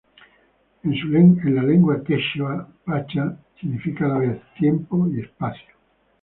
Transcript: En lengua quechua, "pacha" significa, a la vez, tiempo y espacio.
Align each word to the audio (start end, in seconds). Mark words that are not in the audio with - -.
En 0.83 1.59
lengua 1.69 1.99
quechua, 2.03 2.55
"pacha" 2.85 3.25
significa, 3.59 4.05
a 4.05 4.09
la 4.09 4.17
vez, 4.17 4.41
tiempo 4.57 5.07
y 5.09 5.19
espacio. 5.19 5.75